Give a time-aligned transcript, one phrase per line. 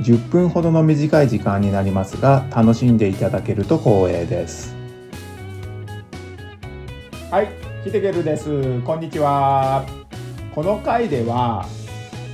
[0.00, 4.74] 10分ほどの短い時間になりますが楽しんでいただけると光栄です。
[7.30, 7.48] はい
[7.84, 8.80] ヒデゲルです。
[8.80, 9.84] こんにちは。
[10.54, 11.66] この回では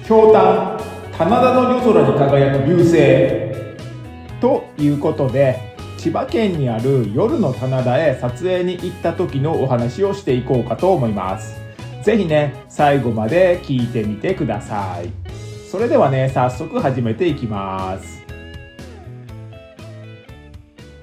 [0.07, 0.81] 京丹
[1.19, 4.41] 棚田の夜空に輝く流星。
[4.41, 11.61] ということで千葉県にある夜の棚田へ撮影に行った時のお話をしていこうかと思います。
[12.03, 15.20] ぜひね最後まで聞いてみてください。
[15.71, 18.25] それではね早速始めていきます。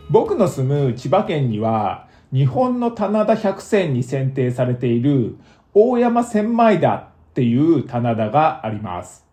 [0.09, 5.37] 僕の住む千葉県には日本の棚田百選に選定されている
[5.73, 9.25] 大山千枚田っていう棚田があります。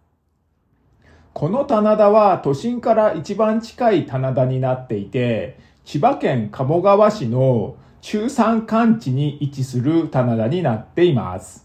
[1.33, 11.64] この棚田は都心から一番近い棚田になっていて千葉県鴨川市の中山間地に位置する棚田になっています。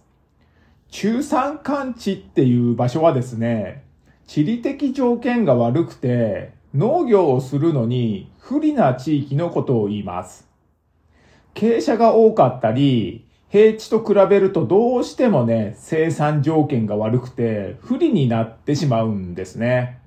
[0.91, 3.83] 中山間地っていう場所はですね、
[4.25, 10.47] 地理的条件が悪くて、農業をするのに不利な地域のことを言います。
[11.53, 19.99] 傾斜が多かったり、平地と比べるとどうしてもね、生産条件が悪くて不利になってしまうんですね。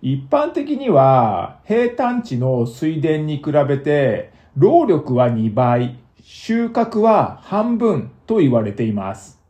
[0.00, 9.43] 一般的には平坦地の水田に比べて労力は2倍、収穫は半分と言われています。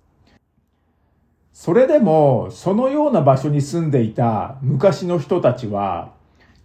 [1.55, 6.12] それでも、そのような場所に住んでいた昔の人たちは、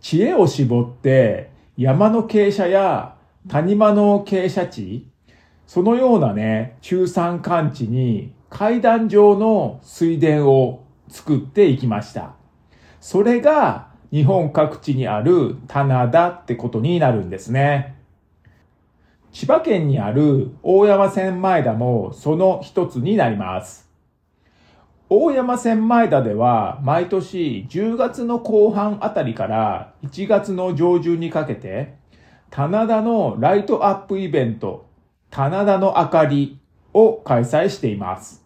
[0.02, 3.16] 知恵を絞って山の傾斜や
[3.48, 5.08] 谷間の傾斜地、
[5.68, 12.34] そのようなね、中山間地に階段状の水田を作っていきました。
[13.00, 17.96] それが日本各地にある棚田ってことになるんですね。
[19.32, 23.89] 千葉県にある大山千枚田もその一つになります。
[25.12, 31.96] 大山千枚田では毎年10月の後半あたりから1月の上旬にかけて
[32.52, 34.88] 棚田のライトアップイベント
[35.32, 36.60] 棚田の明かり
[36.94, 38.46] を開催しています。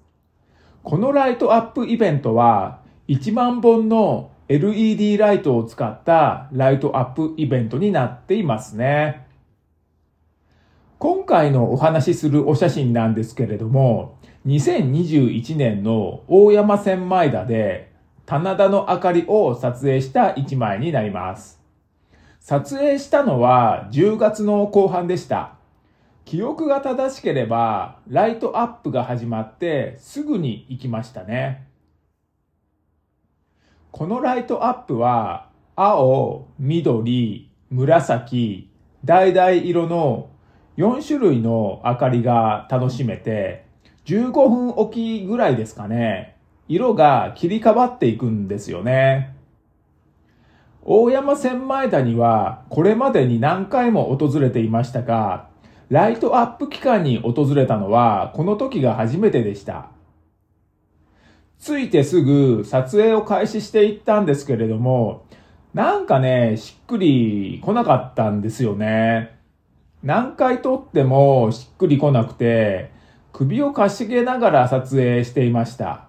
[0.84, 9.28] このライトアップイベントは1万本の LED ライトを使ったライトアップイベントになっていますね。
[10.97, 17.93] 今回のお話しするお写真なんですけれども、2021年の大山千枚田で
[18.25, 21.61] 棚田の明かりを撮影した一枚になります。
[22.41, 25.55] 撮影したのは10月の後半でした。
[26.25, 31.67] 記憶が正しければ、ライトアップが始まってすぐに行きましたね。
[33.91, 38.69] このライトアップは、青、緑、紫、
[39.05, 40.29] 橙色の
[40.77, 43.62] 4種類の明かりが楽しめて、
[44.05, 46.35] 15分おきぐらいですかね、
[46.67, 49.35] 色が切り替わっていくんですよね。
[50.85, 55.47] 大山千枚田にはこれまでに何回も訪れていましたが、
[55.89, 59.89] ライトアップ期間に訪れたのはこの時が初めてでした。
[61.61, 65.25] 着いてすぐ撮影を開始していったんですけれども、
[65.73, 69.39] なんかね、しっくり来なかったんですよね。
[70.03, 72.91] 何回撮ってもしっくり来なくて、
[73.43, 76.05] 首をかしげながら撮影していました。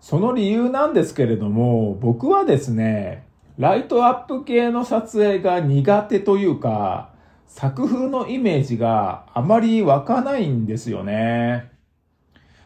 [0.00, 3.26] その理由なんですけれども、僕はですね、
[3.58, 7.10] ライトアップ系の撮影が苦手というか、
[7.46, 11.70] 作風のイメージがあまり湧かないんですよね。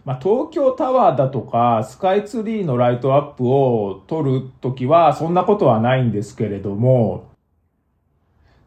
[0.04, 7.31] まあ、東京タワーだとかスカイツリーのライトアップを撮るときはそんなことはないんですけれども、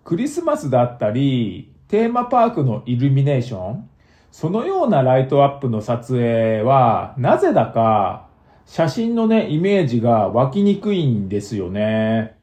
[0.06, 3.89] クリスマスだったり、テーマパークのイルミネーション、
[4.31, 8.28] そのようなライトアップの撮影は、なぜだか
[8.66, 12.36] 写真のね、イメージが湧きにくいんですよね。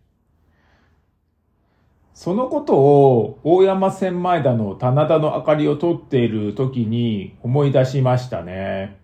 [2.15, 8.99] そのことを大山千枚田の棚田の明かりを撮っている時に思い出しましたね。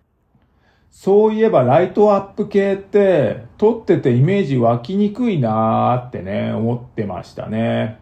[0.89, 8.00] そういえばライトアップ系って撮っててイメージ湧きにくいなーってね、思ってましたね。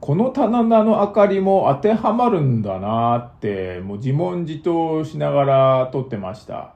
[0.00, 6.74] この棚田の明かりも当てはまるんだなって、もう自問自答しながら撮ってました。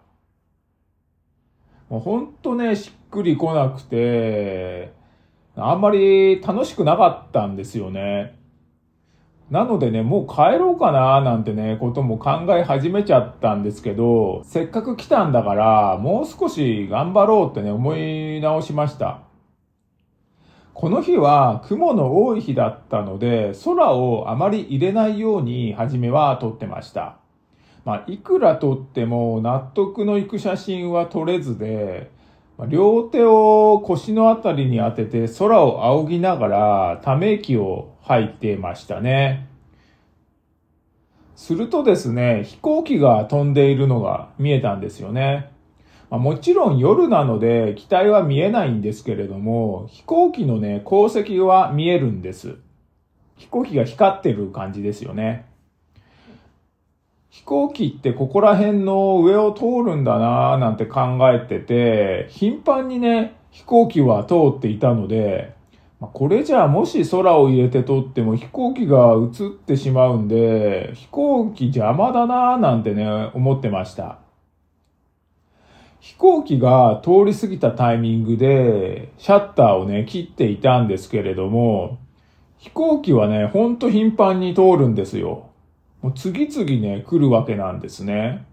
[1.88, 4.92] もうほんとね、しっくりこなくて、
[5.56, 8.38] あんまり楽しくなかったんですよね。
[9.50, 19.20] なのでね、もう帰ろうかななんてね、ことも考え始めちゃったんですけど、せっかく来たんだから、もう少し頑張ろうってね、思い直しました。
[20.74, 27.16] この日は雲の多い日だったので、空をあまり入れないように初めは撮ってました。
[27.84, 32.10] まあ、いくら撮っても納得のいく写真は撮れずで、
[32.68, 39.48] 両手を腰のあたりに当てて空を仰ぎながらため息を吐いてましたね。
[41.36, 45.53] するとですね、飛行機が飛んでいるのが見えたんですよね。
[46.14, 52.54] まあ、もちろん夜なので機体は見えないんですけれども、飛行機のね、航跡は見えるんです。
[53.36, 55.46] 飛行機が光ってる感じですよね。
[57.30, 65.52] 飛行機ってここら辺の上を通るんだなぁなんて考えてて、頻繁にね、飛行機は通っていたので、
[65.98, 74.23] これじゃあもし空を入れて撮っても飛行機が映ってしまうんで、飛行機邪魔だなぁなんてね、思ってました。
[76.04, 81.98] 飛行機が通り過ぎたタイミングで、シャッターをね、切っていたんですけれども、
[82.58, 85.48] 飛行機はね、ほんと頻繁に通るんですよ。
[86.02, 88.44] もう次々ね、来るわけなんですね。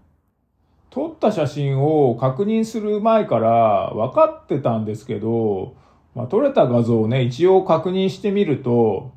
[0.88, 5.74] 撮った写真を確認する前から分かってたんですけど、
[6.14, 9.12] まあ、撮れた画像をね、一応確認してみると、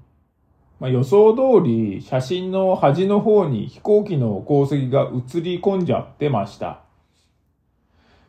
[0.81, 6.84] まあ、予想通り写真の端の方に飛行機の航跡が映り込んじゃってました。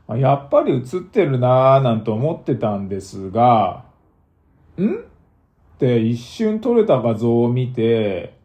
[0.08, 3.84] やっぱり映ってるなぁなんて思ってたんですが、
[4.78, 4.94] ん？
[4.94, 8.38] って一瞬撮れた画像を見て、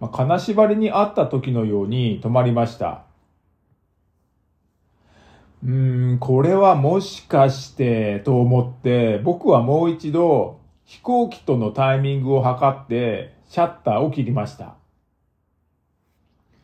[0.00, 3.04] まあ、金縛りにあった時のように止まりました。
[5.64, 14.74] うーん、これはもしかしてと思って僕はもう一度飛行機とのタイミングを測ってシャッターを切りました。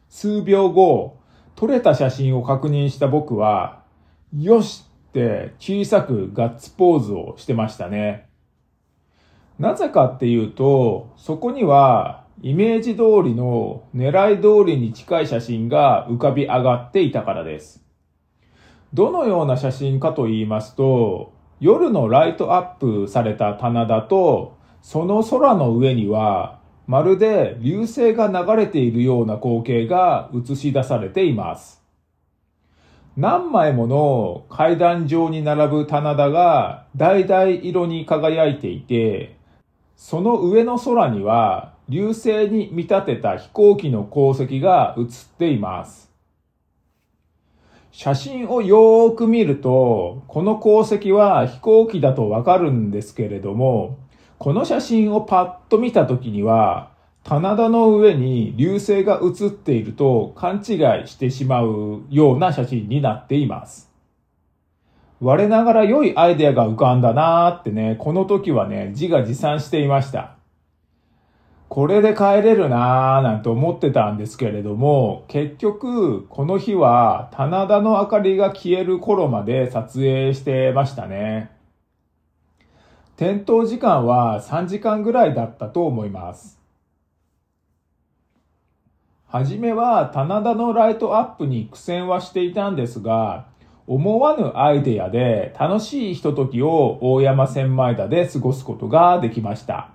[0.08, 1.16] 数秒後、
[1.54, 3.81] 撮れた写真を確認した僕は、
[4.36, 8.28] よしって小さくガッツポーズをしてましたね。
[9.58, 17.84] なぜかっていうと、そこにはイメージ通りの狙い通りに近い写真が浮かび上がっていたからです。
[18.94, 31.81] どのような写真かと言いますと、夜のライトアップされた棚田と、その空の上には、まるで流星が流れているような光景が映し出されています。
[33.16, 39.36] 何枚もの階段状に並ぶ棚田が橙色に輝いていて、
[39.96, 45.04] その上の空には流星に見立てた飛行機の航跡が映っ
[45.38, 46.10] ています。
[47.90, 53.98] 写真をよーく見ると、この航跡は飛行機だとわかるんですけれども、
[54.38, 56.91] この写真をパッと見た時には、
[57.24, 60.74] 棚田の上に流星が映っていると勘違
[61.04, 63.92] いしてしまうような写真になっています。
[65.20, 70.34] 我ながら良いアイデアが浮かんだなーってね、この時はね、自画自賛していました。
[71.68, 81.52] これで帰れるなぁなんて思ってたんですけれども、結局、この日は棚田の明かりが消える頃まで撮影してましたね。
[83.16, 86.61] 点灯時間は3時間ぐらいだったと思います。
[89.32, 93.46] はじめは棚田のライトアップに苦戦はしていたんですが、
[93.86, 99.88] 思わぬアイデアで楽しいひとときを大山千枚田で過ごすことができました。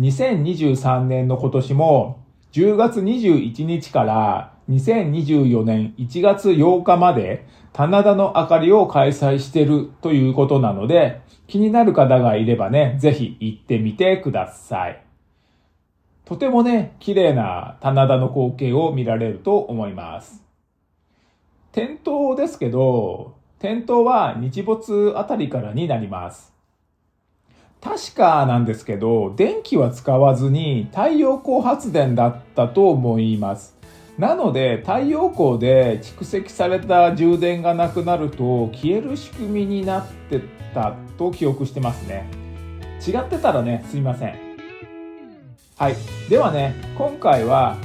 [0.00, 15.11] 2023年の今年も10月21日から2024年1月8日まで棚田の明かりを開催しているということなので気になる方がいればね、ぜひ行ってみてください。
[16.24, 20.42] とてもね、綺麗な棚田の光景を見られると思います。
[21.72, 26.52] 点灯ですけど、点灯は日没あたりからになります。
[27.80, 33.76] 確かなんですけど、電気は使わずに太陽光発電だったと思います。
[34.18, 40.40] なので太陽光で蓄積された充電がなくなると消える仕組みになって
[40.74, 42.28] たと記憶してますね。
[43.04, 44.51] 違ってたらね、すいません。
[45.76, 45.96] はい。
[46.28, 47.76] ではね、今回は、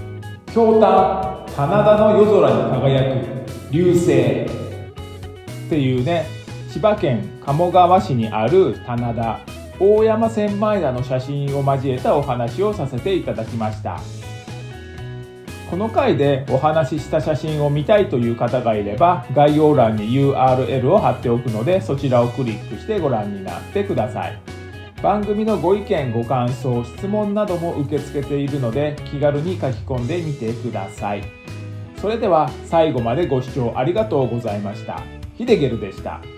[0.53, 4.11] 京丹、棚田の夜空に輝く流星。
[5.67, 6.25] っていうね、
[6.71, 9.39] 千葉県鴨川市にある棚田
[9.79, 13.99] 大山千枚田の写真を交えたお話をさせていただきました。
[15.69, 24.56] この回でお話しした写真を見たいという方がいれば概要欄に URL を貼っておくのでそちらをクリックしてご覧になってください。
[25.01, 31.23] 番組のご意見ご感想質問なども受け付けているので気軽に書き込んでみてください
[31.97, 35.03] それでは最後までご視聴ありがとうございました
[35.35, 36.36] ヒデゲルでした。